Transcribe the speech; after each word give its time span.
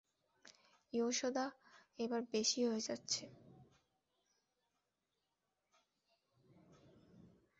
ইয়াশোদা 0.93 1.45
এবার 1.99 2.21
বেশী 2.33 2.59
হয়ে 2.65 2.81
যাচ্ছে। 2.81 3.23